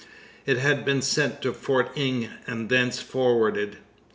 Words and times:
It 0.47 0.57
had 0.57 0.83
been 0.83 1.03
sent 1.03 1.43
to 1.43 1.53
Fort 1.53 1.91
Inge, 1.95 2.29
and 2.47 2.69
thence 2.69 2.99
forwarded. 2.99 3.77